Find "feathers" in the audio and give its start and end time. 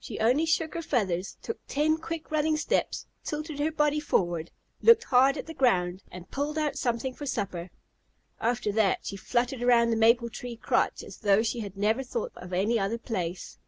0.80-1.36